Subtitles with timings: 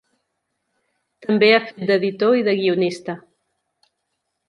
[1.27, 3.19] També ha fet d'editor i de guionista.